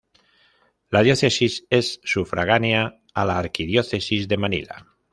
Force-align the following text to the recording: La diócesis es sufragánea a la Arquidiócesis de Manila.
La 0.89 1.03
diócesis 1.03 1.67
es 1.69 1.99
sufragánea 2.03 3.03
a 3.13 3.23
la 3.23 3.37
Arquidiócesis 3.37 4.27
de 4.27 4.35
Manila. 4.37 4.87